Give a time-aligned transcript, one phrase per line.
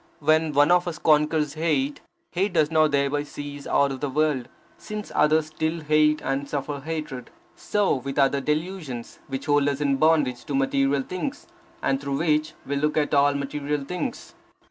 [0.19, 2.01] When one of us conquers hate,
[2.31, 6.79] hate does not thereby cease out of the world, since others still hate and suffer
[6.79, 7.29] hatred.
[7.55, 11.45] So with other delusions, which hold us in bondage to material things,
[11.83, 14.33] and through which we look at all material things.